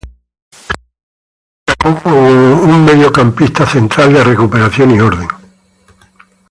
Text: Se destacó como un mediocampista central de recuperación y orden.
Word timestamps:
Se 0.51 0.73
destacó 1.67 2.01
como 2.01 2.25
un 2.63 2.83
mediocampista 2.85 3.67
central 3.67 4.11
de 4.13 4.23
recuperación 4.23 4.95
y 4.95 4.99
orden. 4.99 5.27